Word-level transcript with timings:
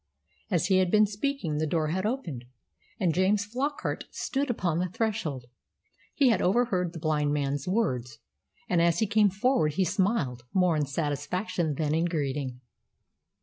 As 0.49 0.65
he 0.65 0.77
had 0.77 0.89
been 0.89 1.05
speaking 1.05 1.59
the 1.59 1.67
door 1.67 1.89
had 1.89 2.07
opened, 2.07 2.45
and 2.99 3.13
James 3.13 3.45
Flockart 3.45 4.05
stood 4.09 4.49
upon 4.49 4.79
the 4.79 4.89
threshold. 4.89 5.45
He 6.15 6.29
had 6.29 6.41
overheard 6.41 6.93
the 6.93 6.99
blind 6.99 7.33
man's 7.35 7.67
words, 7.67 8.17
and 8.67 8.81
as 8.81 8.97
he 8.97 9.05
came 9.05 9.29
forward 9.29 9.73
he 9.73 9.85
smiled, 9.85 10.41
more 10.55 10.75
in 10.75 10.87
satisfaction 10.87 11.75
than 11.75 11.93
in 11.93 12.05
greeting. 12.05 12.61